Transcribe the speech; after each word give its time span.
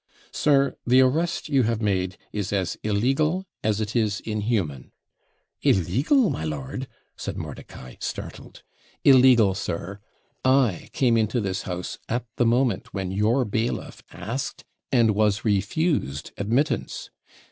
'Sir, 0.31 0.75
the 0.83 0.99
arrest 0.99 1.47
you 1.47 1.61
have 1.61 1.79
made 1.79 2.17
is 2.33 2.51
as 2.51 2.75
illegal 2.81 3.45
as 3.63 3.79
it 3.79 3.95
is 3.95 4.19
inhuman.' 4.21 4.91
'Illegal, 5.61 6.27
my 6.31 6.43
lord!' 6.43 6.87
said 7.15 7.37
Mordicai, 7.37 7.93
startled. 7.99 8.63
'Illegal, 9.03 9.53
sir. 9.53 9.99
I 10.43 10.89
came 10.91 11.17
into 11.17 11.39
this 11.39 11.61
house 11.69 11.99
at 12.09 12.25
the 12.37 12.47
moment 12.47 12.95
when 12.95 13.11
your 13.11 13.45
bailiff 13.45 14.01
asked 14.09 14.63
and 14.91 15.11
was 15.13 15.45
refused 15.45 16.31
admittance. 16.35 17.11